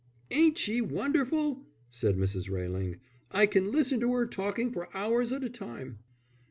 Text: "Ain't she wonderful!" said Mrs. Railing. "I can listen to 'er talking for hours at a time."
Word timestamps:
"Ain't 0.31 0.57
she 0.57 0.81
wonderful!" 0.81 1.63
said 1.91 2.17
Mrs. 2.17 2.49
Railing. 2.49 2.95
"I 3.29 3.45
can 3.45 3.71
listen 3.71 3.99
to 3.99 4.11
'er 4.15 4.25
talking 4.25 4.71
for 4.71 4.89
hours 4.97 5.31
at 5.31 5.43
a 5.43 5.47
time." 5.51 5.99